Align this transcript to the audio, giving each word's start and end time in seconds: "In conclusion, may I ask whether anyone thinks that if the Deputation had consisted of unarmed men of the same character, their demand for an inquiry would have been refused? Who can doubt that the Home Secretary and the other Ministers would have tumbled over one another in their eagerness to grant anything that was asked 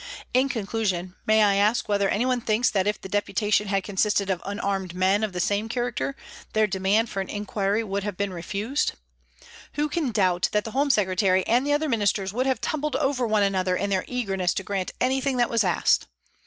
"In 0.39 0.49
conclusion, 0.49 1.13
may 1.27 1.43
I 1.43 1.57
ask 1.57 1.87
whether 1.87 2.09
anyone 2.09 2.41
thinks 2.41 2.71
that 2.71 2.87
if 2.87 2.99
the 2.99 3.07
Deputation 3.07 3.67
had 3.67 3.83
consisted 3.83 4.31
of 4.31 4.41
unarmed 4.47 4.95
men 4.95 5.23
of 5.23 5.31
the 5.31 5.39
same 5.39 5.69
character, 5.69 6.15
their 6.53 6.65
demand 6.65 7.07
for 7.11 7.21
an 7.21 7.29
inquiry 7.29 7.83
would 7.83 8.01
have 8.03 8.17
been 8.17 8.33
refused? 8.33 8.93
Who 9.73 9.87
can 9.87 10.11
doubt 10.11 10.49
that 10.53 10.63
the 10.63 10.71
Home 10.71 10.89
Secretary 10.89 11.45
and 11.45 11.67
the 11.67 11.73
other 11.73 11.87
Ministers 11.87 12.33
would 12.33 12.47
have 12.47 12.59
tumbled 12.61 12.95
over 12.95 13.27
one 13.27 13.43
another 13.43 13.75
in 13.75 13.91
their 13.91 14.05
eagerness 14.07 14.55
to 14.55 14.63
grant 14.63 14.89
anything 14.99 15.37
that 15.37 15.51
was 15.51 15.63
asked 15.63 16.07